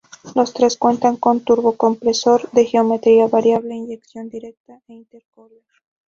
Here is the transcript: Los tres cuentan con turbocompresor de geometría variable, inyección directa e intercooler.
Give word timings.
Los 0.33 0.51
tres 0.51 0.77
cuentan 0.77 1.15
con 1.17 1.41
turbocompresor 1.41 2.49
de 2.53 2.65
geometría 2.65 3.27
variable, 3.27 3.75
inyección 3.75 4.29
directa 4.31 4.81
e 4.87 4.93
intercooler. 4.93 5.61